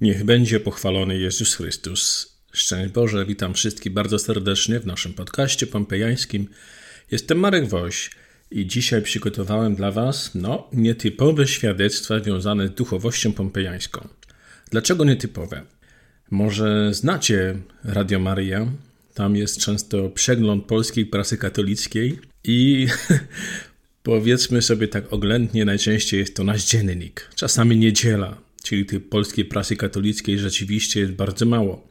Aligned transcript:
Niech 0.00 0.24
będzie 0.24 0.60
pochwalony 0.60 1.18
Jezus 1.18 1.54
Chrystus. 1.54 2.32
Szczęść 2.52 2.92
Boże, 2.92 3.26
witam 3.26 3.54
wszystkich 3.54 3.92
bardzo 3.92 4.18
serdecznie 4.18 4.80
w 4.80 4.86
naszym 4.86 5.14
podcaście 5.14 5.66
pompejańskim. 5.66 6.48
Jestem 7.10 7.38
Marek 7.38 7.68
Woś 7.68 8.10
i 8.50 8.66
dzisiaj 8.66 9.02
przygotowałem 9.02 9.74
dla 9.74 9.92
Was 9.92 10.30
no, 10.34 10.68
nietypowe 10.72 11.46
świadectwa 11.46 12.20
związane 12.20 12.68
z 12.68 12.70
duchowością 12.70 13.32
pompejańską. 13.32 14.08
Dlaczego 14.70 15.04
nietypowe? 15.04 15.62
Może 16.30 16.94
znacie 16.94 17.58
Radio 17.84 18.18
Maryja? 18.18 18.66
Tam 19.14 19.36
jest 19.36 19.58
często 19.58 20.08
przegląd 20.08 20.64
polskiej 20.64 21.06
prasy 21.06 21.38
katolickiej 21.38 22.18
i 22.44 22.86
powiedzmy 24.02 24.62
sobie 24.62 24.88
tak 24.88 25.12
oględnie, 25.12 25.64
najczęściej 25.64 26.20
jest 26.20 26.36
to 26.36 26.44
nasz 26.44 26.64
dziennik, 26.64 27.30
czasami 27.34 27.76
niedziela, 27.76 28.47
czyli 28.68 28.86
tej 28.86 29.00
polskiej 29.00 29.44
prasy 29.44 29.76
katolickiej 29.76 30.38
rzeczywiście 30.38 31.00
jest 31.00 31.12
bardzo 31.12 31.46
mało. 31.46 31.88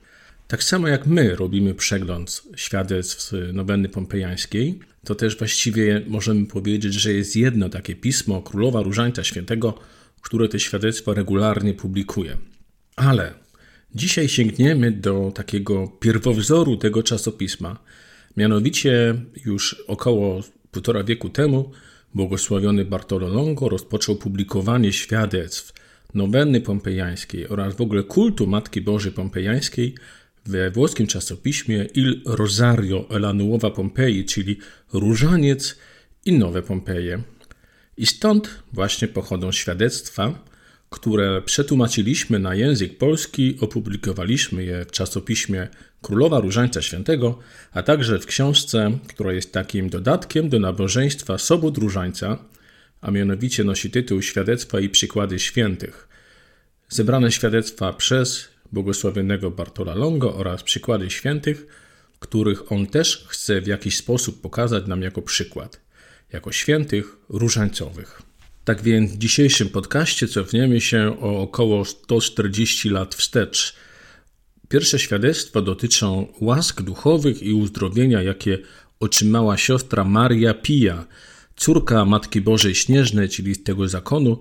Tak 0.48 0.64
samo 0.64 0.88
jak 0.88 1.08
my 1.08 1.36
robimy 1.36 1.74
przegląd 1.74 2.44
świadectw 2.56 3.32
noweny 3.54 3.90
pompejańskiej, 3.90 4.80
to 5.06 5.16
też 5.16 5.38
właściwie 5.38 6.02
możemy 6.08 6.46
powiedzieć, 6.46 6.94
że 6.94 7.14
jest 7.14 7.36
jedno 7.36 7.70
takie 7.70 7.96
pismo 7.96 8.42
Królowa 8.42 8.82
Różańca 8.82 9.24
Świętego, 9.24 9.80
które 10.22 10.50
te 10.50 10.60
świadectwa 10.60 11.14
regularnie 11.14 11.74
publikuje. 11.74 12.38
Ale 12.96 13.34
dzisiaj 13.96 14.30
sięgniemy 14.30 14.92
do 14.92 15.32
takiego 15.36 15.88
pierwowzoru 15.88 16.78
tego 16.78 17.04
czasopisma. 17.04 17.80
Mianowicie 18.38 19.16
już 19.46 19.84
około 19.88 20.44
półtora 20.72 21.04
wieku 21.04 21.30
temu 21.30 21.72
błogosławiony 22.14 22.86
Bartolo 22.86 23.28
Longo 23.28 23.70
rozpoczął 23.70 24.16
publikowanie 24.16 24.94
świadectw 24.94 25.87
noweny 26.14 26.62
pompejańskiej 26.62 27.48
oraz 27.48 27.76
w 27.76 27.82
ogóle 27.82 28.04
kultu 28.04 28.48
Matki 28.48 28.82
Bożej 28.82 29.12
Pompejańskiej 29.12 29.96
we 30.46 30.72
włoskim 30.72 31.08
czasopiśmie 31.08 31.86
Il 31.94 32.22
Rosario 32.26 33.06
la 33.10 33.34
Nuova 33.34 33.70
Pompei, 33.70 34.26
czyli 34.26 34.58
Różaniec 34.94 35.78
i 36.26 36.34
Nowe 36.34 36.62
Pompeje. 36.62 37.24
I 37.98 38.06
stąd 38.06 38.64
właśnie 38.74 39.08
pochodzą 39.08 39.52
świadectwa, 39.52 40.44
które 40.90 41.42
przetłumaczyliśmy 41.42 42.40
na 42.40 42.56
język 42.56 42.98
polski, 42.98 43.58
opublikowaliśmy 43.62 44.64
je 44.64 44.86
w 44.86 44.92
czasopiśmie 44.92 45.68
Królowa 46.02 46.40
Różańca 46.40 46.82
Świętego, 46.82 47.40
a 47.72 47.84
także 47.84 48.20
w 48.20 48.26
książce, 48.26 48.92
która 49.08 49.34
jest 49.34 49.54
takim 49.54 49.90
dodatkiem 49.90 50.50
do 50.50 50.60
nabożeństwa 50.60 51.38
Sobót 51.38 51.78
Różańca, 51.78 52.38
a 53.02 53.12
mianowicie 53.12 53.64
nosi 53.64 53.92
tytuł 53.92 54.22
Świadectwa 54.22 54.80
i 54.80 54.90
przykłady 54.90 55.40
świętych. 55.40 56.08
Zebrane 56.90 57.32
świadectwa 57.32 57.94
przez 57.94 58.48
błogosławionego 58.72 59.52
Bartola 59.52 59.96
Longo 59.96 60.36
oraz 60.36 60.64
przykłady 60.64 61.10
świętych, 61.10 61.66
których 62.20 62.72
on 62.72 62.88
też 62.88 63.26
chce 63.28 63.62
w 63.62 63.68
jakiś 63.68 63.98
sposób 63.98 64.42
pokazać 64.42 64.88
nam 64.88 65.02
jako 65.02 65.22
przykład, 65.22 65.82
jako 66.34 66.52
świętych 66.52 67.18
różańcowych. 67.30 68.22
Tak 68.66 68.82
więc 68.82 69.12
w 69.12 69.18
dzisiejszym 69.18 69.70
podcaście 69.70 70.28
cofniemy 70.28 70.82
się 70.82 71.18
o 71.20 71.42
około 71.42 71.86
140 71.86 72.90
lat 72.90 73.16
wstecz. 73.16 73.76
Pierwsze 74.70 75.00
świadectwa 75.00 75.62
dotyczą 75.62 76.34
łask 76.42 76.82
duchowych 76.82 77.44
i 77.44 77.54
uzdrowienia, 77.54 78.22
jakie 78.22 78.58
otrzymała 79.00 79.58
siostra 79.58 80.04
Maria 80.04 80.54
Pia, 80.54 81.06
córka 81.58 82.06
Matki 82.06 82.42
Bożej 82.42 82.76
Śnieżnej, 82.76 83.30
czyli 83.30 83.56
tego 83.56 83.88
zakonu, 83.88 84.38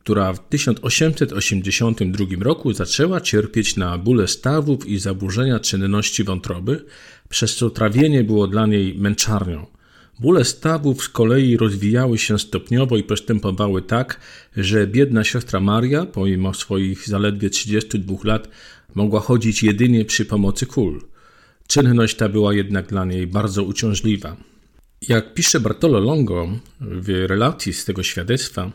która 0.00 0.32
w 0.32 0.48
1882 0.48 2.26
roku 2.40 2.72
zaczęła 2.72 3.20
cierpieć 3.20 3.76
na 3.76 3.98
bóle 3.98 4.28
stawów 4.28 4.86
i 4.86 4.98
zaburzenia 4.98 5.60
czynności 5.60 6.24
wątroby, 6.24 6.84
przez 7.28 7.56
co 7.56 7.70
trawienie 7.70 8.24
było 8.24 8.46
dla 8.46 8.66
niej 8.66 8.94
męczarnią. 8.94 9.66
Bóle 10.20 10.44
stawów 10.44 11.02
z 11.02 11.08
kolei 11.08 11.56
rozwijały 11.56 12.18
się 12.18 12.38
stopniowo 12.38 12.96
i 12.96 13.02
postępowały 13.02 13.82
tak, 13.82 14.20
że 14.56 14.86
biedna 14.86 15.24
siostra 15.24 15.60
Maria, 15.60 16.06
pomimo 16.06 16.54
swoich 16.54 17.08
zaledwie 17.08 17.50
32 17.50 18.16
lat, 18.24 18.48
mogła 18.94 19.20
chodzić 19.20 19.62
jedynie 19.62 20.04
przy 20.04 20.24
pomocy 20.24 20.66
kul. 20.66 21.02
Czynność 21.66 22.16
ta 22.16 22.28
była 22.28 22.54
jednak 22.54 22.86
dla 22.86 23.04
niej 23.04 23.26
bardzo 23.26 23.64
uciążliwa. 23.64 24.36
Jak 25.02 25.34
pisze 25.34 25.60
Bartolo 25.60 26.00
Longo 26.00 26.48
w 26.80 27.08
relacji 27.08 27.72
z 27.72 27.84
tego 27.84 28.02
świadectwa, 28.02 28.72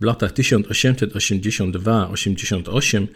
w 0.00 0.04
latach 0.04 0.32
1882-88 0.32 3.06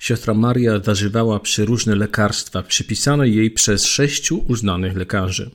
siostra 0.00 0.34
Maria 0.34 0.78
zażywała 0.78 1.40
przeróżne 1.40 1.94
lekarstwa 1.94 2.62
przypisane 2.62 3.28
jej 3.28 3.50
przez 3.50 3.84
sześciu 3.84 4.44
uznanych 4.48 4.96
lekarzy. 4.96 5.50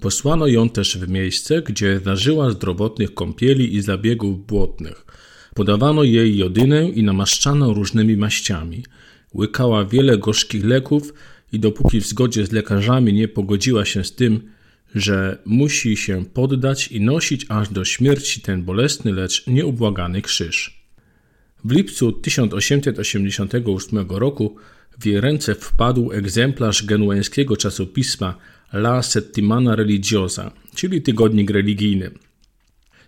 Posłano 0.00 0.46
ją 0.46 0.68
też 0.68 0.98
w 0.98 1.08
miejsce, 1.08 1.62
gdzie 1.62 2.00
zażyła 2.04 2.50
zdrowotnych 2.50 3.14
kąpieli 3.14 3.76
i 3.76 3.82
zabiegów 3.82 4.46
błotnych. 4.46 5.06
Podawano 5.54 6.02
jej 6.02 6.36
jodynę 6.36 6.90
i 6.90 7.02
namaszczano 7.02 7.74
różnymi 7.74 8.16
maściami. 8.16 8.84
Łykała 9.34 9.84
wiele 9.84 10.18
gorzkich 10.18 10.64
leków 10.64 11.14
i 11.52 11.60
dopóki 11.60 12.00
w 12.00 12.06
zgodzie 12.06 12.46
z 12.46 12.52
lekarzami 12.52 13.12
nie 13.12 13.28
pogodziła 13.28 13.84
się 13.84 14.04
z 14.04 14.14
tym, 14.14 14.55
że 14.96 15.38
musi 15.44 15.96
się 15.96 16.24
poddać 16.24 16.88
i 16.88 17.00
nosić 17.00 17.46
aż 17.48 17.68
do 17.68 17.84
śmierci 17.84 18.40
ten 18.40 18.62
bolesny, 18.62 19.12
lecz 19.12 19.46
nieubłagany 19.46 20.22
krzyż. 20.22 20.86
W 21.64 21.72
lipcu 21.72 22.12
1888 22.12 24.06
roku 24.08 24.56
w 24.98 25.06
jej 25.06 25.20
ręce 25.20 25.54
wpadł 25.54 26.12
egzemplarz 26.12 26.84
genueńskiego 26.84 27.56
czasopisma 27.56 28.38
La 28.72 29.02
Settimana 29.02 29.76
Religiosa, 29.76 30.52
czyli 30.74 31.02
tygodnik 31.02 31.50
religijny. 31.50 32.10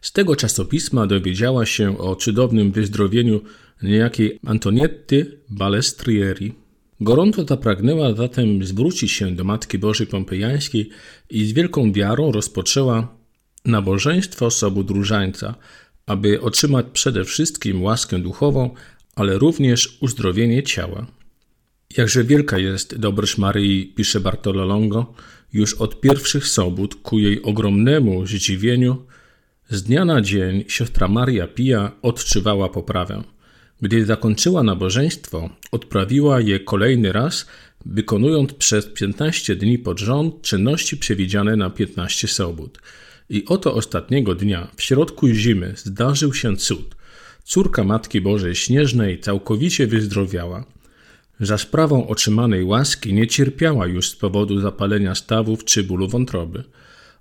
Z 0.01 0.13
tego 0.13 0.37
czasopisma 0.37 1.07
dowiedziała 1.07 1.67
się 1.67 1.99
o 1.99 2.17
cudownym 2.17 2.73
wyzdrowieniu 2.73 3.41
niejakiej 3.83 4.39
Antonietty 4.47 5.39
Balestrieri. 5.49 6.55
Gorąco 7.01 7.45
ta 7.45 7.57
pragnęła 7.57 8.15
zatem 8.15 8.65
zwrócić 8.65 9.13
się 9.13 9.35
do 9.35 9.45
Matki 9.45 9.79
Bożej 9.79 10.07
Pompejańskiej 10.07 10.89
i 11.31 11.47
z 11.47 11.53
wielką 11.53 11.93
wiarą 11.93 12.33
rozpoczęła 12.33 13.19
nabożeństwo 13.65 14.51
sobót 14.51 14.91
różańca, 14.91 15.55
aby 16.07 16.41
otrzymać 16.41 16.87
przede 16.93 17.25
wszystkim 17.25 17.83
łaskę 17.83 18.19
duchową, 18.19 18.75
ale 19.15 19.39
również 19.39 19.99
uzdrowienie 20.01 20.63
ciała. 20.63 21.07
Jakże 21.97 22.25
wielka 22.25 22.59
jest 22.59 22.97
dobroć 22.97 23.39
Maryi, 23.39 23.93
pisze 23.97 24.21
Bartolo 24.21 24.65
Longo, 24.65 25.15
już 25.53 25.75
od 25.75 26.01
pierwszych 26.01 26.47
sobót 26.47 26.95
ku 26.95 27.19
jej 27.19 27.43
ogromnemu 27.43 28.27
zdziwieniu, 28.27 29.07
z 29.71 29.83
dnia 29.83 30.05
na 30.05 30.21
dzień 30.21 30.65
siostra 30.69 31.09
Maria 31.09 31.47
Pia 31.47 31.93
odczuwała 32.03 32.69
poprawę. 32.69 33.23
Gdy 33.83 34.07
zakończyła 34.07 34.63
nabożeństwo, 34.63 35.51
odprawiła 35.73 36.41
je 36.41 36.61
kolejny 36.61 37.13
raz, 37.13 37.47
wykonując 37.87 38.53
przez 38.53 38.87
15 38.87 39.57
dni 39.57 39.79
pod 39.79 40.01
rząd 40.01 40.43
czynności 40.43 40.97
przewidziane 40.97 41.57
na 41.57 41.71
15 41.71 42.29
sobót. 42.29 42.79
I 43.31 43.45
oto 43.45 43.75
ostatniego 43.75 44.35
dnia, 44.35 44.69
w 44.77 44.83
środku 44.83 45.29
zimy, 45.29 45.73
zdarzył 45.77 46.35
się 46.35 46.57
cud. 46.57 46.97
Córka 47.45 47.85
Matki 47.85 48.21
Bożej 48.21 48.55
Śnieżnej 48.55 49.21
całkowicie 49.21 49.87
wyzdrowiała. 49.87 50.65
Za 51.41 51.59
sprawą 51.59 52.09
otrzymanej 52.09 52.65
łaski 52.65 53.15
nie 53.15 53.27
cierpiała 53.27 53.87
już 53.87 54.11
z 54.11 54.17
powodu 54.17 54.61
zapalenia 54.61 55.15
stawów 55.15 55.65
czy 55.65 55.85
bólu 55.85 56.09
wątroby. 56.09 56.65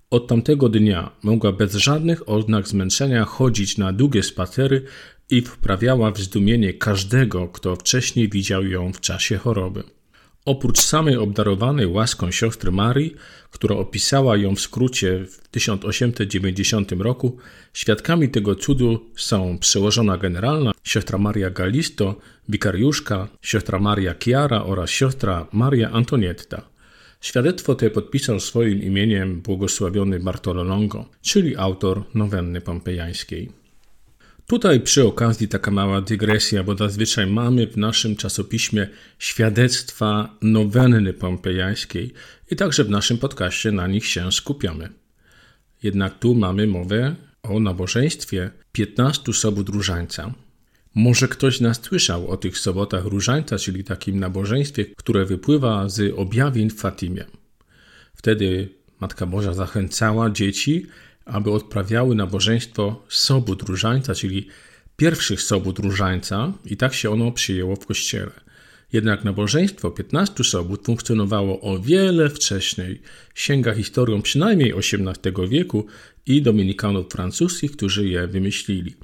Od 0.10 0.28
tamtego 0.28 0.70
dnia 0.70 1.12
mogła 1.24 1.52
bez 1.52 1.76
żadnych 1.76 2.30
oznak 2.30 2.68
zmęczenia 2.68 3.26
chodzić 3.26 3.78
na 3.78 3.94
długie 3.94 4.24
spacery 4.24 4.84
i 5.30 5.42
wprawiała 5.42 6.12
w 6.12 6.20
zdumienie 6.20 6.74
każdego, 6.74 7.48
kto 7.48 7.76
wcześniej 7.76 8.30
widział 8.30 8.66
ją 8.66 8.94
w 8.94 9.00
czasie 9.00 9.38
choroby. 9.38 9.84
Oprócz 10.46 10.80
samej 10.80 11.18
obdarowanej 11.18 11.88
łaską 11.88 12.32
siostry 12.32 12.72
Marii, 12.72 13.16
która 13.52 13.76
opisała 13.76 14.38
ją 14.38 14.56
w 14.56 14.62
skrócie 14.62 15.26
w 15.26 15.48
1890 15.48 16.92
roku, 16.92 17.38
świadkami 17.74 18.30
tego 18.30 18.56
cudu 18.56 19.06
są 19.16 19.58
przełożona 19.60 20.18
generalna 20.18 20.72
siostra 20.84 21.18
Maria 21.18 21.50
Galisto, 21.50 22.16
wikariuszka, 22.50 23.28
siostra 23.42 23.80
Maria 23.80 24.16
Chiara 24.24 24.64
oraz 24.64 24.90
siostra 24.90 25.48
Maria 25.52 25.92
Antonietta. 25.92 26.62
Świadectwo 27.22 27.76
te 27.76 27.90
podpisał 27.90 28.40
swoim 28.40 28.84
imieniem 28.84 29.42
błogosławiony 29.42 30.20
Bartolo 30.20 30.64
Longo, 30.64 31.06
czyli 31.22 31.58
autor 31.58 32.04
nowenny 32.14 32.62
pompejańskiej. 32.62 33.67
Tutaj 34.48 34.80
przy 34.80 35.08
okazji 35.08 35.48
taka 35.48 35.72
mała 35.72 36.02
dygresja, 36.02 36.64
bo 36.64 36.76
zazwyczaj 36.76 37.28
mamy 37.28 37.68
w 37.68 37.78
naszym 37.78 38.16
czasopiśmie 38.16 38.88
świadectwa 39.20 40.38
nowenny 40.42 41.14
pompejańskiej 41.14 42.14
i 42.52 42.56
także 42.56 42.84
w 42.84 42.90
naszym 42.90 43.18
podcaście 43.18 43.72
na 43.72 43.88
nich 43.88 44.06
się 44.06 44.32
skupiamy. 44.32 44.90
Jednak 45.84 46.20
tu 46.20 46.36
mamy 46.36 46.68
mowę 46.68 47.16
o 47.44 47.60
nabożeństwie 47.60 48.52
15 48.72 49.34
sobót 49.34 49.70
różańca. 49.70 50.34
Może 50.96 51.28
ktoś 51.28 51.60
nas 51.60 51.82
słyszał 51.84 52.28
o 52.28 52.38
tych 52.38 52.58
sobotach 52.58 53.06
różańca, 53.06 53.58
czyli 53.58 53.84
takim 53.84 54.20
nabożeństwie, 54.20 54.86
które 54.98 55.26
wypływa 55.26 55.90
z 55.90 56.14
objawień 56.20 56.70
w 56.70 56.80
Fatimie. 56.80 57.26
Wtedy 58.16 58.70
Matka 59.00 59.26
Boża 59.26 59.54
zachęcała 59.54 60.30
dzieci, 60.30 60.88
aby 61.28 61.52
odprawiały 61.52 62.16
nabożeństwo 62.16 63.04
sobót 63.10 63.62
różańca, 63.62 64.16
czyli 64.16 64.48
pierwszych 64.98 65.42
sobót 65.42 65.80
różańca 65.80 66.54
i 66.66 66.78
tak 66.78 66.94
się 66.94 67.10
ono 67.10 67.32
przyjęło 67.32 67.76
w 67.76 67.86
kościele. 67.86 68.32
Jednak 68.94 69.24
nabożeństwo 69.24 69.92
15 69.92 70.44
sobót 70.44 70.86
funkcjonowało 70.86 71.62
o 71.62 71.80
wiele 71.80 72.30
wcześniej. 72.30 73.02
Sięga 73.36 73.74
historią 73.74 74.22
przynajmniej 74.22 74.74
XVIII 74.74 75.50
wieku 75.50 75.86
i 76.26 76.42
dominikanów 76.42 77.08
francuskich, 77.12 77.72
którzy 77.72 78.08
je 78.08 78.28
wymyślili. 78.28 78.96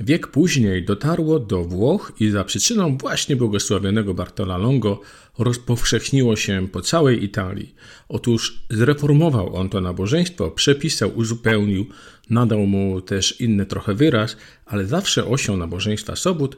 Wiek 0.00 0.26
później 0.26 0.84
dotarło 0.84 1.38
do 1.38 1.64
Włoch 1.64 2.12
i 2.20 2.30
za 2.30 2.44
przyczyną 2.44 2.96
właśnie 2.96 3.36
błogosławionego 3.36 4.14
Bartola 4.14 4.56
Longo 4.58 5.00
rozpowszechniło 5.38 6.36
się 6.36 6.68
po 6.72 6.80
całej 6.80 7.24
Italii. 7.24 7.74
Otóż 8.08 8.64
zreformował 8.70 9.56
on 9.56 9.68
to 9.68 9.80
nabożeństwo, 9.80 10.50
przepisał, 10.50 11.16
uzupełnił, 11.16 11.86
nadał 12.30 12.66
mu 12.66 13.00
też 13.00 13.40
inny 13.40 13.66
trochę 13.66 13.94
wyraz, 13.94 14.36
ale 14.66 14.86
zawsze 14.86 15.26
osią 15.26 15.56
nabożeństwa 15.56 16.16
sobót 16.16 16.56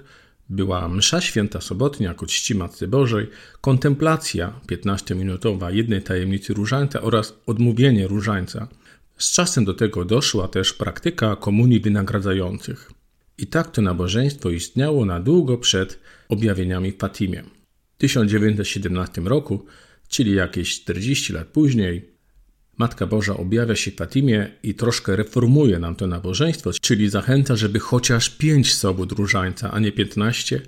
była 0.49 0.89
msza 0.89 1.21
święta 1.21 1.61
sobotnia 1.61 2.15
ku 2.15 2.27
czci 2.27 2.55
Matce 2.55 2.89
Bożej, 2.89 3.27
kontemplacja 3.61 4.61
15-minutowa 4.71 5.75
jednej 5.75 6.03
tajemnicy 6.03 6.55
różańca 6.55 7.03
oraz 7.03 7.35
odmówienie 7.47 8.07
różańca. 8.07 8.69
Z 9.19 9.33
czasem 9.33 9.65
do 9.65 9.75
tego 9.75 10.05
doszła 10.05 10.49
też 10.49 10.73
praktyka 10.73 11.37
komunii 11.37 11.81
wynagradzających. 11.81 12.91
I 13.39 13.47
tak 13.47 13.71
to 13.71 13.83
nabożeństwo 13.83 14.51
istniało 14.51 15.05
na 15.05 15.21
długo 15.21 15.59
przed 15.59 16.01
objawieniami 16.29 16.93
w 16.93 16.99
Fatimie. 16.99 17.45
W 17.95 17.99
1917 17.99 19.21
roku, 19.21 19.67
czyli 20.09 20.35
jakieś 20.35 20.81
40 20.81 21.33
lat 21.33 21.49
później, 21.49 22.15
Matka 22.77 23.07
Boża 23.07 23.37
objawia 23.37 23.77
się 23.77 23.91
Fatimie 23.91 24.51
i 24.63 24.75
troszkę 24.75 25.17
reformuje 25.17 25.79
nam 25.79 25.97
to 25.97 26.07
nabożeństwo, 26.07 26.71
czyli 26.81 27.09
zachęca, 27.09 27.57
żeby 27.57 27.79
chociaż 27.79 28.31
pięć 28.31 28.75
sobot 28.75 29.13
różańca, 29.13 29.71
a 29.71 29.79
nie 29.81 29.93
piętnaście, 29.93 30.61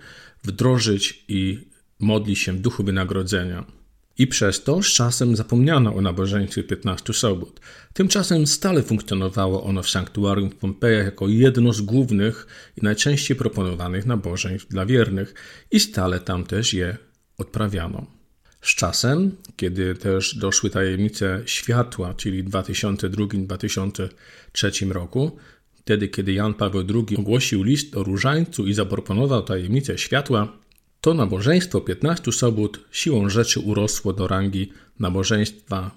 wdrożyć 0.44 1.24
i 1.28 1.68
modli 2.00 2.36
się 2.36 2.52
w 2.52 2.60
duchu 2.60 2.84
wynagrodzenia. 2.84 3.64
I 4.18 4.26
przez 4.26 4.64
to 4.64 4.82
z 4.82 4.86
czasem 4.86 5.36
zapomniano 5.36 5.94
o 5.94 6.00
nabożeństwie 6.00 6.62
15 6.62 7.12
sobot. 7.12 7.60
Tymczasem 7.92 8.46
stale 8.46 8.82
funkcjonowało 8.82 9.64
ono 9.64 9.82
w 9.82 9.90
sanktuarium 9.90 10.50
w 10.50 10.54
Pompejach 10.54 11.04
jako 11.04 11.28
jedno 11.28 11.72
z 11.72 11.80
głównych 11.80 12.46
i 12.76 12.84
najczęściej 12.84 13.36
proponowanych 13.36 14.06
nabożeństw 14.06 14.68
dla 14.68 14.86
wiernych 14.86 15.34
i 15.70 15.80
stale 15.80 16.20
tam 16.20 16.44
też 16.44 16.74
je 16.74 16.96
odprawiano. 17.38 18.06
Z 18.62 18.74
czasem, 18.74 19.36
kiedy 19.56 19.94
też 19.94 20.34
doszły 20.34 20.70
tajemnice 20.70 21.42
światła, 21.46 22.14
czyli 22.14 22.42
w 22.42 22.50
2002-2003 22.50 24.90
roku, 24.90 25.36
wtedy 25.74 26.08
kiedy 26.08 26.32
Jan 26.32 26.54
Paweł 26.54 26.84
II 26.94 27.16
ogłosił 27.16 27.62
list 27.62 27.96
o 27.96 28.02
różańcu 28.02 28.66
i 28.66 28.74
zaproponował 28.74 29.42
tajemnicę 29.42 29.98
światła, 29.98 30.65
to 31.06 31.14
nabożeństwo 31.14 31.80
15 31.80 32.32
sobót 32.32 32.80
siłą 32.90 33.28
rzeczy 33.28 33.60
urosło 33.60 34.12
do 34.12 34.28
rangi 34.28 34.72
nabożeństwa 34.98 35.90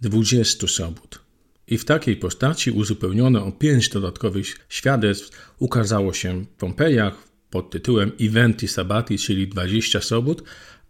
20 0.00 0.66
sobót. 0.66 1.20
I 1.66 1.78
w 1.78 1.84
takiej 1.84 2.16
postaci 2.16 2.70
uzupełnione 2.70 3.42
o 3.42 3.52
pięć 3.52 3.88
dodatkowych 3.88 4.66
świadectw 4.68 5.52
ukazało 5.58 6.12
się 6.12 6.44
w 6.44 6.46
Pompejach 6.46 7.14
pod 7.50 7.70
tytułem 7.70 8.12
Eventi 8.20 8.68
Sabati, 8.68 9.18
czyli 9.18 9.48
20 9.48 10.00
sobót, 10.00 10.42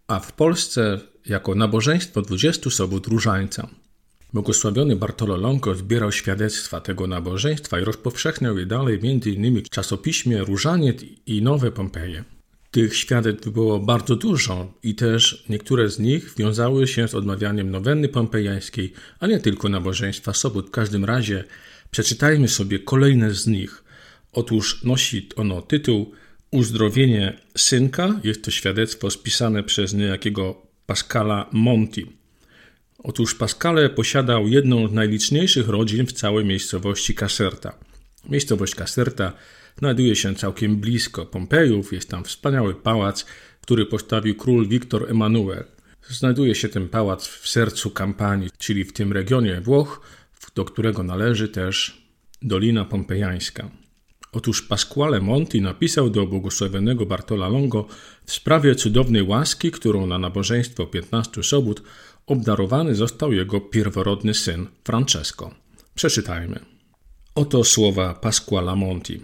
a 0.07 0.19
w 0.19 0.33
Polsce 0.33 0.99
jako 1.25 1.55
nabożeństwo 1.55 2.21
20 2.21 2.69
sobót 2.69 3.07
różańca. 3.07 3.67
Błogosławiony 4.33 4.95
Bartolo 4.95 5.59
zbierał 5.75 6.11
świadectwa 6.11 6.81
tego 6.81 7.07
nabożeństwa 7.07 7.79
i 7.79 7.83
rozpowszechniał 7.83 8.57
je 8.57 8.65
dalej 8.65 8.99
m.in. 9.03 9.63
w 9.65 9.69
czasopiśmie 9.69 10.37
Różaniec 10.37 10.97
i 11.25 11.41
Nowe 11.41 11.71
Pompeje. 11.71 12.23
Tych 12.71 12.95
świadectw 12.95 13.49
było 13.49 13.79
bardzo 13.79 14.15
dużo 14.15 14.73
i 14.83 14.95
też 14.95 15.45
niektóre 15.49 15.89
z 15.89 15.99
nich 15.99 16.33
wiązały 16.37 16.87
się 16.87 17.07
z 17.07 17.15
odmawianiem 17.15 17.71
nowenny 17.71 18.09
pompejańskiej, 18.09 18.93
a 19.19 19.27
nie 19.27 19.39
tylko 19.39 19.69
nabożeństwa 19.69 20.33
sobót. 20.33 20.67
W 20.67 20.71
każdym 20.71 21.05
razie 21.05 21.43
przeczytajmy 21.91 22.47
sobie 22.47 22.79
kolejne 22.79 23.33
z 23.33 23.47
nich. 23.47 23.83
Otóż 24.33 24.83
nosi 24.83 25.29
ono 25.35 25.61
tytuł 25.61 26.11
Uzdrowienie 26.51 27.37
synka. 27.57 28.19
Jest 28.23 28.43
to 28.43 28.51
świadectwo 28.51 29.11
spisane 29.11 29.63
przez 29.63 29.93
niejakiego 29.93 30.61
Pascala 30.85 31.49
Monti. 31.51 32.05
Otóż 32.97 33.35
Pascale 33.35 33.89
posiadał 33.89 34.47
jedną 34.47 34.87
z 34.87 34.91
najliczniejszych 34.91 35.67
rodzin 35.67 36.05
w 36.07 36.13
całej 36.13 36.45
miejscowości 36.45 37.15
Caserta. 37.15 37.77
Miejscowość 38.29 38.75
Caserta 38.75 39.33
znajduje 39.77 40.15
się 40.15 40.35
całkiem 40.35 40.77
blisko 40.77 41.25
Pompejów, 41.25 41.93
jest 41.93 42.09
tam 42.09 42.23
wspaniały 42.23 42.75
pałac, 42.75 43.25
który 43.61 43.85
postawił 43.85 44.35
król 44.35 44.67
Wiktor 44.67 45.11
Emanuel. 45.11 45.63
Znajduje 46.09 46.55
się 46.55 46.69
ten 46.69 46.89
pałac 46.89 47.27
w 47.27 47.47
sercu 47.47 47.91
kampanii, 47.91 48.49
czyli 48.57 48.83
w 48.83 48.93
tym 48.93 49.13
regionie 49.13 49.61
Włoch, 49.61 50.01
do 50.55 50.65
którego 50.65 51.03
należy 51.03 51.47
też 51.49 52.01
Dolina 52.41 52.85
Pompejańska. 52.85 53.71
Otóż 54.31 54.61
Pasquale 54.61 55.21
Monti 55.21 55.61
napisał 55.61 56.09
do 56.09 56.27
błogosławionego 56.27 57.05
Bartola 57.05 57.47
Longo 57.49 57.87
w 58.25 58.31
sprawie 58.31 58.75
cudownej 58.75 59.23
łaski, 59.23 59.71
którą 59.71 60.07
na 60.07 60.17
nabożeństwo 60.17 60.85
15 60.85 61.43
sobót 61.43 61.83
obdarowany 62.25 62.95
został 62.95 63.33
jego 63.33 63.61
pierworodny 63.61 64.33
syn 64.33 64.67
Francesco. 64.83 65.51
Przeczytajmy. 65.95 66.59
Oto 67.35 67.63
słowa 67.63 68.13
Pasquala 68.13 68.75
Monti. 68.75 69.21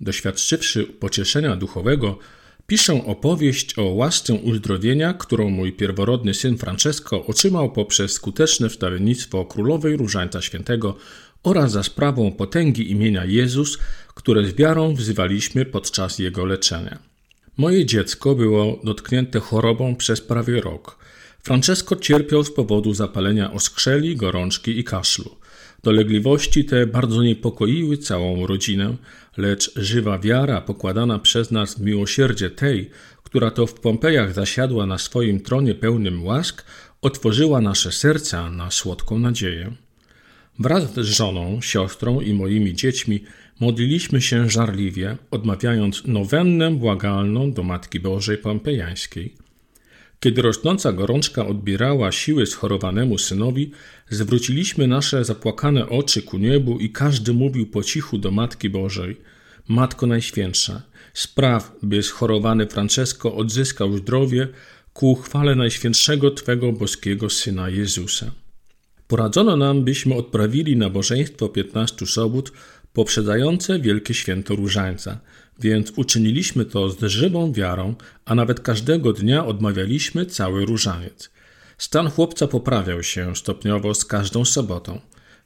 Doświadczywszy 0.00 0.84
pocieszenia 0.84 1.56
duchowego, 1.56 2.18
piszę 2.66 3.04
opowieść 3.06 3.78
o 3.78 3.82
łasce 3.82 4.34
uzdrowienia, 4.34 5.14
którą 5.14 5.50
mój 5.50 5.72
pierworodny 5.72 6.34
syn 6.34 6.58
Francesco 6.58 7.26
otrzymał 7.26 7.72
poprzez 7.72 8.12
skuteczne 8.12 8.68
wstawiennictwo 8.68 9.44
Królowej 9.44 9.96
Różańca 9.96 10.42
Świętego 10.42 10.96
oraz 11.42 11.72
za 11.72 11.82
sprawą 11.82 12.32
potęgi 12.32 12.90
imienia 12.90 13.24
Jezus, 13.24 13.78
które 14.14 14.44
z 14.46 14.54
wiarą 14.54 14.94
wzywaliśmy 14.94 15.64
podczas 15.64 16.18
jego 16.18 16.44
leczenia. 16.44 16.98
Moje 17.56 17.86
dziecko 17.86 18.34
było 18.34 18.80
dotknięte 18.84 19.40
chorobą 19.40 19.96
przez 19.96 20.20
prawie 20.20 20.60
rok. 20.60 20.98
Francesco 21.42 21.96
cierpiał 21.96 22.44
z 22.44 22.54
powodu 22.54 22.94
zapalenia 22.94 23.52
oskrzeli, 23.52 24.16
gorączki 24.16 24.78
i 24.78 24.84
kaszlu. 24.84 25.36
Dolegliwości 25.82 26.64
te 26.64 26.86
bardzo 26.86 27.22
niepokoiły 27.22 27.96
całą 27.96 28.46
rodzinę, 28.46 28.96
lecz 29.40 29.72
żywa 29.76 30.18
wiara 30.18 30.60
pokładana 30.60 31.18
przez 31.18 31.50
nas 31.50 31.74
w 31.74 31.80
miłosierdzie 31.80 32.50
tej, 32.50 32.90
która 33.22 33.50
to 33.50 33.66
w 33.66 33.74
Pompejach 33.74 34.34
zasiadła 34.34 34.86
na 34.86 34.98
swoim 34.98 35.40
tronie 35.40 35.74
pełnym 35.74 36.24
łask, 36.24 36.64
otworzyła 37.02 37.60
nasze 37.60 37.92
serca 37.92 38.50
na 38.50 38.70
słodką 38.70 39.18
nadzieję. 39.18 39.72
Wraz 40.58 40.94
z 40.94 40.98
żoną, 40.98 41.60
siostrą 41.60 42.20
i 42.20 42.34
moimi 42.34 42.74
dziećmi 42.74 43.24
modliliśmy 43.60 44.20
się 44.20 44.50
żarliwie, 44.50 45.16
odmawiając 45.30 46.02
nowennę 46.06 46.70
błagalną 46.70 47.52
do 47.52 47.62
Matki 47.62 48.00
Bożej 48.00 48.38
Pompejańskiej. 48.38 49.39
Kiedy 50.20 50.42
rosnąca 50.42 50.92
gorączka 50.92 51.46
odbierała 51.46 52.12
siły 52.12 52.46
schorowanemu 52.46 53.18
synowi, 53.18 53.70
zwróciliśmy 54.10 54.86
nasze 54.86 55.24
zapłakane 55.24 55.88
oczy 55.88 56.22
ku 56.22 56.38
niebu 56.38 56.78
i 56.78 56.90
każdy 56.90 57.32
mówił 57.32 57.66
po 57.66 57.82
cichu 57.82 58.18
do 58.18 58.30
Matki 58.30 58.70
Bożej: 58.70 59.16
Matko 59.68 60.06
Najświętsza, 60.06 60.82
spraw, 61.14 61.76
by 61.82 62.02
schorowany 62.02 62.66
Francesco 62.66 63.34
odzyskał 63.34 63.96
zdrowie 63.96 64.48
ku 64.92 65.14
chwale 65.14 65.54
Najświętszego 65.54 66.30
Twego 66.30 66.72
boskiego 66.72 67.30
Syna 67.30 67.68
Jezusa. 67.68 68.30
Poradzono 69.08 69.56
nam, 69.56 69.84
byśmy 69.84 70.14
odprawili 70.14 70.76
nabożeństwo 70.76 71.48
15 71.48 72.06
sobót 72.06 72.52
poprzedzające 72.92 73.78
Wielkie 73.78 74.14
Święto 74.14 74.56
Różańca, 74.56 75.20
więc 75.60 75.92
uczyniliśmy 75.96 76.64
to 76.64 76.90
z 76.90 77.02
żywą 77.02 77.52
wiarą, 77.52 77.94
a 78.24 78.34
nawet 78.34 78.60
każdego 78.60 79.12
dnia 79.12 79.46
odmawialiśmy 79.46 80.26
cały 80.26 80.64
różaniec. 80.66 81.30
Stan 81.78 82.10
chłopca 82.10 82.46
poprawiał 82.46 83.02
się 83.02 83.36
stopniowo 83.36 83.94
z 83.94 84.04
każdą 84.04 84.44
sobotą. 84.44 85.00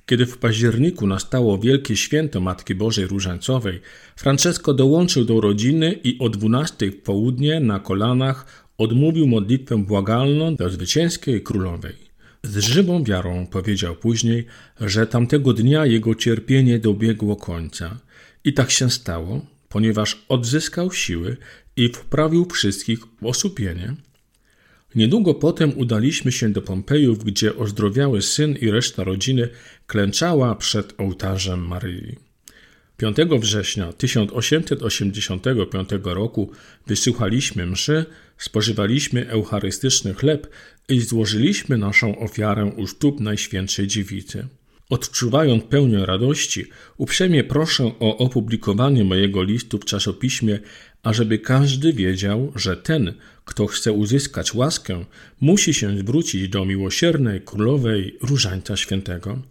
Kiedy 0.07 0.27
w 0.27 0.39
październiku 0.39 1.07
nastało 1.07 1.59
Wielkie 1.59 1.97
Święto 1.97 2.41
Matki 2.41 2.75
Bożej 2.75 3.07
Różańcowej, 3.07 3.81
Francesco 4.17 4.75
dołączył 4.75 5.25
do 5.25 5.41
rodziny 5.41 5.93
i 6.05 6.19
o 6.19 6.29
12 6.29 6.91
w 6.91 7.03
południe 7.03 7.61
na 7.61 7.81
kolanach 7.81 8.65
odmówił 8.79 9.27
modlitwę 9.27 9.79
błagalną 9.79 10.57
do 10.57 10.71
zwycięskiej 10.71 11.43
królowej. 11.43 12.04
Z 12.45 12.59
żywą 12.59 13.05
wiarą 13.05 13.47
powiedział 13.47 13.97
później, 13.97 14.47
że 14.81 15.07
tamtego 15.07 15.53
dnia 15.53 15.87
jego 15.87 16.15
cierpienie 16.15 16.79
dobiegło 16.79 17.37
końca. 17.37 17.99
I 18.45 18.53
tak 18.53 18.71
się 18.71 18.91
stało. 18.91 19.47
ponieważ 19.75 20.25
odzyskał 20.29 20.93
siły 20.93 21.37
i 21.77 21.89
wprawił 21.89 22.45
wszystkich 22.45 23.01
w 23.23 23.27
osłupienie. 23.27 23.95
Niedługo 24.95 25.35
potem 25.35 25.79
udaliśmy 25.79 26.33
się 26.33 26.53
do 26.53 26.63
Pompejów, 26.63 27.25
gdzie 27.25 27.57
ozdrowiały 27.57 28.23
syn 28.23 28.57
i 28.61 28.71
reszta 28.71 29.05
rodziny 29.05 29.49
klęczała 29.87 30.55
przed 30.55 31.01
ołtarzem 31.01 31.67
Maryi. 31.67 32.17
5 32.97 33.17
września 33.41 33.93
1885 33.93 35.89
roku 36.05 36.51
wysłuchaliśmy 36.87 37.67
mszy, 37.67 38.05
spożywaliśmy 38.39 39.29
eucharystyczny 39.29 40.15
chleb 40.15 40.51
i 40.89 41.01
złożyliśmy 41.01 41.79
naszą 41.79 42.19
ofiarę 42.19 42.65
u 42.77 42.87
stóp 42.87 43.21
Najświętszej 43.21 43.87
Dziewicy. 43.87 44.47
Odczuwając 44.91 45.65
pełnię 45.65 46.07
radości, 46.07 46.65
uprzejmie 46.97 47.45
proszę 47.45 47.85
o 48.01 48.17
opublikowanie 48.17 49.05
mojego 49.05 49.43
listu 49.43 49.79
w 49.79 49.85
czasopiśmie, 49.85 50.61
ażeby 51.03 51.39
każdy 51.39 51.93
wiedział, 51.93 52.53
że 52.57 52.77
ten, 52.77 53.15
kto 53.45 53.67
chce 53.67 53.93
uzyskać 53.93 54.55
łaskę, 54.55 55.05
musi 55.41 55.75
się 55.75 55.99
zwrócić 55.99 56.49
do 56.49 56.65
miłosiernej 56.65 57.41
królowej 57.41 58.19
Różańca 58.23 58.77
Świętego. 58.77 59.43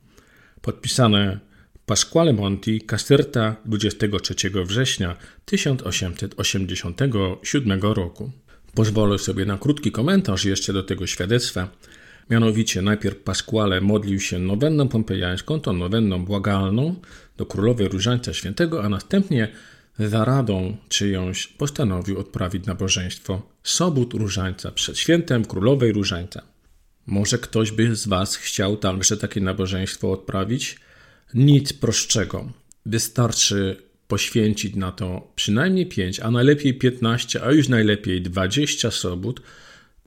Podpisane 0.61 1.39
Pasquale 1.85 2.33
Monti, 2.33 2.81
Caserta 2.81 3.55
23 3.65 4.35
września 4.65 5.17
1887 5.45 7.81
roku. 7.81 8.31
Pozwolę 8.73 9.19
sobie 9.19 9.45
na 9.45 9.57
krótki 9.57 9.91
komentarz 9.91 10.45
jeszcze 10.45 10.73
do 10.73 10.83
tego 10.83 11.07
świadectwa. 11.07 11.67
Mianowicie 12.29 12.81
najpierw 12.81 13.17
Pasquale 13.17 13.81
modlił 13.81 14.19
się 14.19 14.39
nowenną 14.39 14.87
pompejańską, 14.87 15.59
tą 15.59 15.73
nowenną 15.73 16.25
błagalną 16.25 16.95
do 17.37 17.45
królowej 17.45 17.87
Różańca 17.87 18.33
Świętego, 18.33 18.83
a 18.83 18.89
następnie 18.89 19.47
za 19.99 20.25
radą 20.25 20.77
czyjąś 20.89 21.47
postanowił 21.47 22.19
odprawić 22.19 22.65
nabożeństwo 22.65 23.41
Sobót 23.63 24.13
Różańca 24.13 24.71
przed 24.71 24.97
świętem 24.97 25.45
królowej 25.45 25.91
Różańca. 25.91 26.41
Może 27.05 27.37
ktoś 27.37 27.71
by 27.71 27.95
z 27.95 28.07
Was 28.07 28.35
chciał 28.35 28.77
także 28.77 29.17
takie 29.17 29.41
nabożeństwo 29.41 30.11
odprawić? 30.11 30.82
Nic 31.33 31.73
prostszego. 31.73 32.51
Wystarczy 32.85 33.77
poświęcić 34.07 34.75
na 34.75 34.91
to 34.91 35.31
przynajmniej 35.35 35.85
5, 35.85 36.19
a 36.19 36.31
najlepiej 36.31 36.73
15, 36.73 37.43
a 37.43 37.51
już 37.51 37.69
najlepiej 37.69 38.21
20 38.21 38.91
sobót, 38.91 39.41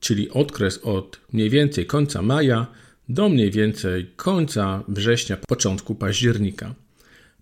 czyli 0.00 0.30
okres 0.30 0.78
od 0.82 1.20
mniej 1.32 1.50
więcej 1.50 1.86
końca 1.86 2.22
maja 2.22 2.66
do 3.08 3.28
mniej 3.28 3.50
więcej 3.50 4.06
końca 4.16 4.84
września, 4.88 5.36
początku 5.36 5.94
października. 5.94 6.74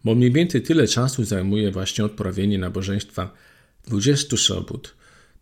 Bo 0.05 0.15
mniej 0.15 0.33
więcej 0.33 0.63
tyle 0.63 0.89
czasu 0.89 1.25
zajmuje 1.25 1.71
właśnie 1.71 2.05
odprawienie 2.05 2.59
nabożeństwa 2.59 3.35
20 3.87 4.37
sobót. 4.37 4.95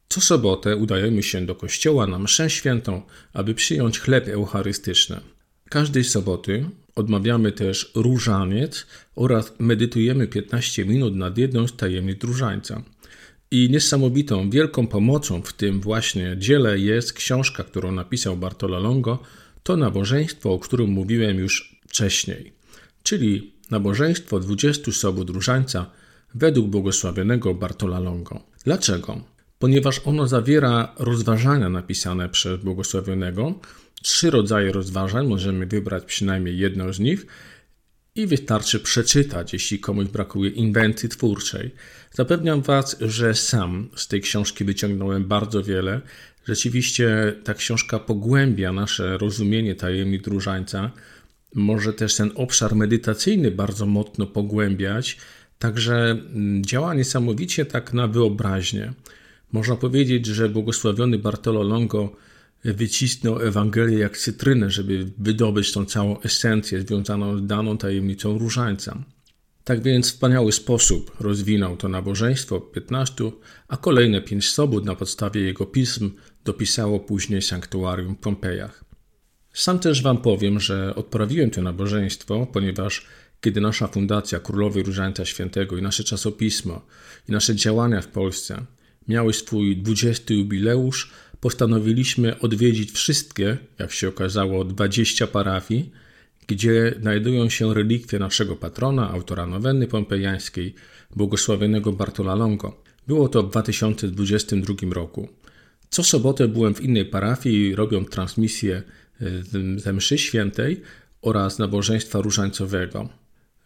Co 0.08 0.20
sobotę 0.20 0.76
udajemy 0.76 1.22
się 1.22 1.46
do 1.46 1.54
kościoła 1.54 2.06
na 2.06 2.18
mszę 2.18 2.50
świętą, 2.50 3.02
aby 3.32 3.54
przyjąć 3.54 4.00
chleb 4.00 4.28
eucharystyczny. 4.28 5.20
Każdej 5.72 6.04
soboty 6.04 6.64
odmawiamy 6.94 7.52
też 7.52 7.92
różaniec 7.94 8.86
oraz 9.16 9.52
medytujemy 9.58 10.26
15 10.28 10.84
minut 10.84 11.16
nad 11.16 11.38
jedną 11.38 11.68
z 11.68 11.76
tajemnic 11.76 12.24
różańca. 12.24 12.82
I 13.50 13.70
niesamowitą, 13.70 14.50
wielką 14.50 14.86
pomocą 14.86 15.42
w 15.42 15.52
tym 15.52 15.80
właśnie 15.80 16.36
dziele 16.38 16.78
jest 16.78 17.12
książka, 17.12 17.64
którą 17.64 17.92
napisał 17.92 18.36
Bartola 18.36 18.78
Longo, 18.78 19.18
to 19.62 19.76
nabożeństwo, 19.76 20.52
o 20.52 20.58
którym 20.58 20.90
mówiłem 20.90 21.38
już 21.38 21.80
wcześniej, 21.88 22.52
czyli 23.02 23.52
nabożeństwo 23.70 24.40
20 24.40 24.92
sobot 24.92 25.30
różańca 25.30 25.90
według 26.34 26.66
błogosławionego 26.66 27.54
Bartola 27.54 28.00
Longo. 28.00 28.40
Dlaczego? 28.64 29.20
Ponieważ 29.58 30.00
ono 30.04 30.28
zawiera 30.28 30.94
rozważania 30.98 31.68
napisane 31.68 32.28
przez 32.28 32.60
błogosławionego, 32.60 33.54
trzy 34.02 34.30
rodzaje 34.30 34.72
rozważań, 34.72 35.26
możemy 35.26 35.66
wybrać 35.66 36.04
przynajmniej 36.04 36.58
jedno 36.58 36.92
z 36.92 37.00
nich 37.00 37.26
i 38.14 38.26
wystarczy 38.26 38.80
przeczytać, 38.80 39.52
jeśli 39.52 39.78
komuś 39.78 40.06
brakuje 40.06 40.50
inwencji 40.50 41.08
twórczej. 41.08 41.70
Zapewniam 42.12 42.62
Was, 42.62 42.96
że 43.00 43.34
sam 43.34 43.88
z 43.96 44.08
tej 44.08 44.20
książki 44.20 44.64
wyciągnąłem 44.64 45.24
bardzo 45.24 45.62
wiele. 45.62 46.00
Rzeczywiście 46.46 47.32
ta 47.44 47.54
książka 47.54 47.98
pogłębia 47.98 48.72
nasze 48.72 49.18
rozumienie 49.18 49.74
tajemnic 49.74 50.26
różańca. 50.26 50.90
Może 51.54 51.92
też 51.92 52.14
ten 52.14 52.30
obszar 52.34 52.74
medytacyjny 52.74 53.50
bardzo 53.50 53.86
mocno 53.86 54.26
pogłębiać, 54.26 55.18
także 55.58 56.10
mm, 56.10 56.64
działa 56.64 56.94
niesamowicie 56.94 57.66
tak 57.66 57.92
na 57.92 58.06
wyobraźnię. 58.06 58.92
Można 59.52 59.76
powiedzieć, 59.76 60.26
że 60.26 60.48
błogosławiony 60.48 61.18
Bartolo 61.18 61.62
Longo 61.62 62.16
wycisnął 62.64 63.40
Ewangelię 63.40 63.98
jak 63.98 64.18
cytrynę, 64.18 64.70
żeby 64.70 65.10
wydobyć 65.18 65.72
tą 65.72 65.84
całą 65.84 66.20
esencję 66.20 66.80
związaną 66.80 67.38
z 67.38 67.46
daną 67.46 67.78
tajemnicą 67.78 68.38
różańca. 68.38 69.04
Tak 69.64 69.82
więc 69.82 70.08
w 70.08 70.12
wspaniały 70.12 70.52
sposób 70.52 71.16
rozwinął 71.20 71.76
to 71.76 71.88
nabożeństwo 71.88 72.60
15, 72.60 73.30
a 73.68 73.76
kolejne 73.76 74.20
pięć 74.20 74.50
sobót 74.50 74.84
na 74.84 74.94
podstawie 74.94 75.40
jego 75.40 75.66
pism 75.66 76.10
dopisało 76.44 77.00
później 77.00 77.42
sanktuarium 77.42 78.14
w 78.14 78.18
Pompejach. 78.18 78.84
Sam 79.52 79.78
też 79.78 80.02
wam 80.02 80.18
powiem, 80.18 80.60
że 80.60 80.94
odprawiłem 80.94 81.50
to 81.50 81.62
nabożeństwo, 81.62 82.46
ponieważ 82.52 83.06
kiedy 83.40 83.60
nasza 83.60 83.88
fundacja 83.88 84.40
Królowej 84.40 84.82
Różańca 84.82 85.24
Świętego 85.24 85.76
i 85.76 85.82
nasze 85.82 86.04
czasopismo 86.04 86.86
i 87.28 87.32
nasze 87.32 87.56
działania 87.56 88.00
w 88.00 88.08
Polsce 88.08 88.64
miały 89.08 89.32
swój 89.32 89.76
20 89.76 90.34
jubileusz, 90.34 91.10
postanowiliśmy 91.42 92.38
odwiedzić 92.38 92.92
wszystkie, 92.92 93.58
jak 93.78 93.92
się 93.92 94.08
okazało, 94.08 94.64
20 94.64 95.26
parafii, 95.26 95.90
gdzie 96.46 96.94
znajdują 97.00 97.48
się 97.48 97.74
relikwie 97.74 98.18
naszego 98.18 98.56
patrona, 98.56 99.10
autora 99.10 99.46
nowenny 99.46 99.86
pompejańskiej, 99.86 100.74
błogosławionego 101.16 101.92
Bartola 101.92 102.34
Longo. 102.34 102.82
Było 103.06 103.28
to 103.28 103.42
w 103.42 103.50
2022 103.50 104.74
roku. 104.92 105.28
Co 105.90 106.04
sobotę 106.04 106.48
byłem 106.48 106.74
w 106.74 106.80
innej 106.80 107.04
parafii, 107.04 107.74
robiąc 107.74 108.10
transmisję 108.10 108.82
e, 109.20 109.26
ze 109.76 109.92
mszy 109.92 110.18
świętej 110.18 110.80
oraz 111.22 111.58
nabożeństwa 111.58 112.20
różańcowego. 112.20 113.08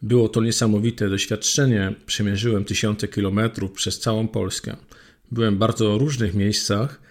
Było 0.02 0.28
to 0.28 0.40
niesamowite 0.40 1.08
doświadczenie. 1.08 1.94
Przemierzyłem 2.06 2.64
tysiące 2.64 3.08
kilometrów 3.08 3.72
przez 3.72 4.00
całą 4.00 4.28
Polskę. 4.28 4.76
Byłem 5.32 5.54
w 5.54 5.58
bardzo 5.58 5.98
różnych 5.98 6.34
miejscach, 6.34 7.05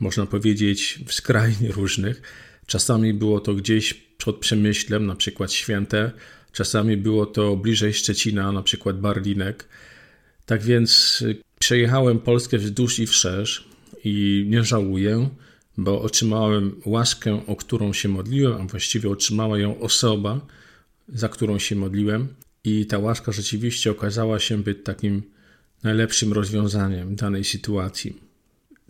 można 0.00 0.26
powiedzieć 0.26 0.98
skrajnie 1.08 1.72
różnych. 1.72 2.22
Czasami 2.66 3.14
było 3.14 3.40
to 3.40 3.54
gdzieś 3.54 3.94
pod 4.24 4.36
Przemyślem, 4.36 5.06
na 5.06 5.16
przykład 5.16 5.52
Święte, 5.52 6.10
czasami 6.52 6.96
było 6.96 7.26
to 7.26 7.56
bliżej 7.56 7.94
Szczecina, 7.94 8.52
na 8.52 8.62
przykład 8.62 9.00
Barlinek. 9.00 9.68
Tak 10.46 10.62
więc 10.62 11.22
y, 11.22 11.36
przejechałem 11.58 12.18
Polskę 12.18 12.58
wzdłuż 12.58 12.98
i 12.98 13.06
wszerz 13.06 13.68
i 14.04 14.44
nie 14.48 14.64
żałuję, 14.64 15.28
bo 15.76 16.02
otrzymałem 16.02 16.80
łaskę, 16.84 17.46
o 17.46 17.56
którą 17.56 17.92
się 17.92 18.08
modliłem, 18.08 18.60
a 18.60 18.64
właściwie 18.64 19.10
otrzymała 19.10 19.58
ją 19.58 19.80
osoba, 19.80 20.40
za 21.08 21.28
którą 21.28 21.58
się 21.58 21.76
modliłem. 21.76 22.28
I 22.64 22.86
ta 22.86 22.98
łaska 22.98 23.32
rzeczywiście 23.32 23.90
okazała 23.90 24.38
się 24.38 24.62
być 24.62 24.78
takim 24.84 25.22
najlepszym 25.82 26.32
rozwiązaniem 26.32 27.16
danej 27.16 27.44
sytuacji. 27.44 28.20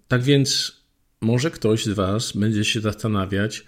Tak 0.09 0.23
więc 0.23 0.80
może 1.21 1.51
ktoś 1.51 1.85
z 1.85 1.89
Was 1.89 2.33
będzie 2.33 2.65
się 2.65 2.81
zastanawiać, 2.81 3.65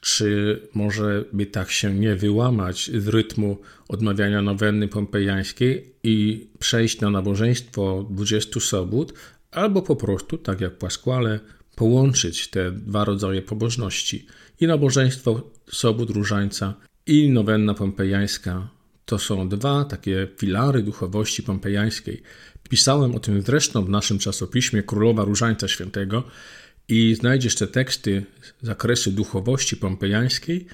czy 0.00 0.60
może 0.74 1.24
by 1.32 1.46
tak 1.46 1.70
się 1.70 1.94
nie 1.94 2.16
wyłamać 2.16 2.90
z 2.98 3.08
rytmu 3.08 3.58
odmawiania 3.88 4.42
nowenny 4.42 4.88
pompejańskiej 4.88 5.94
i 6.02 6.46
przejść 6.58 7.00
na 7.00 7.10
nabożeństwo 7.10 8.06
20 8.10 8.60
sobót, 8.60 9.12
albo 9.50 9.82
po 9.82 9.96
prostu, 9.96 10.38
tak 10.38 10.60
jak 10.60 10.78
Pasquale, 10.78 11.40
połączyć 11.76 12.48
te 12.48 12.72
dwa 12.72 13.04
rodzaje 13.04 13.42
pobożności 13.42 14.26
i 14.60 14.66
nabożeństwo 14.66 15.50
sobót 15.72 16.10
różańca 16.10 16.74
i 17.06 17.30
nowenna 17.30 17.74
pompejańska. 17.74 18.68
To 19.04 19.18
są 19.18 19.48
dwa 19.48 19.84
takie 19.84 20.28
filary 20.38 20.82
duchowości 20.82 21.42
pompejańskiej. 21.42 22.22
Pisałem 22.68 23.14
o 23.14 23.20
tym 23.20 23.42
zresztą 23.42 23.84
w 23.84 23.88
naszym 23.88 24.18
czasopiśmie 24.18 24.82
Królowa 24.82 25.24
Różańca 25.24 25.68
Świętego, 25.68 26.24
i 26.88 27.14
znajdziesz 27.14 27.54
te 27.54 27.66
teksty 27.66 28.24
z 28.62 28.66
zakresu 28.66 29.12
duchowości 29.12 29.76
pompejańskiej 29.76 30.66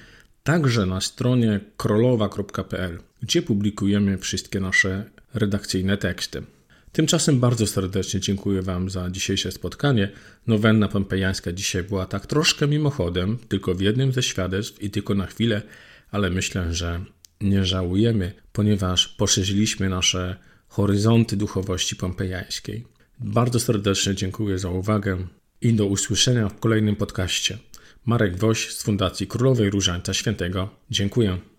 także 0.43 0.85
na 0.85 1.01
stronie 1.01 1.59
krolowa.pl, 1.77 2.99
gdzie 3.21 3.41
publikujemy 3.41 4.17
wszystkie 4.17 4.59
nasze 4.59 5.09
redakcyjne 5.33 5.97
teksty. 5.97 6.43
Tymczasem 6.91 7.39
bardzo 7.39 7.67
serdecznie 7.67 8.19
dziękuję 8.19 8.61
Wam 8.61 8.89
za 8.89 9.09
dzisiejsze 9.09 9.51
spotkanie. 9.51 10.11
Nowenna 10.47 10.87
pompejańska 10.87 11.51
dzisiaj 11.51 11.83
była 11.83 12.05
tak 12.05 12.27
troszkę 12.27 12.67
mimochodem, 12.67 13.37
tylko 13.47 13.75
w 13.75 13.81
jednym 13.81 14.11
ze 14.11 14.23
świadectw 14.23 14.83
i 14.83 14.89
tylko 14.89 15.15
na 15.15 15.25
chwilę, 15.25 15.61
ale 16.11 16.29
myślę, 16.29 16.73
że 16.73 17.05
nie 17.41 17.65
żałujemy, 17.65 18.33
ponieważ 18.51 19.07
poszerzyliśmy 19.07 19.89
nasze 19.89 20.35
horyzonty 20.67 21.37
duchowości 21.37 21.95
pompejańskiej. 21.95 22.87
Bardzo 23.19 23.59
serdecznie 23.59 24.15
dziękuję 24.15 24.57
za 24.57 24.69
uwagę 24.69 25.27
i 25.63 25.73
do 25.73 25.85
usłyszenia 25.85 26.49
w 26.49 26.59
kolejnym 26.59 26.95
podcaście. 26.95 27.57
Marek 28.05 28.37
Woś 28.37 28.73
z 28.73 28.83
Fundacji 28.83 29.27
Królowej 29.27 29.69
Różańca 29.69 30.13
Świętego. 30.13 30.69
Dziękuję. 30.91 31.52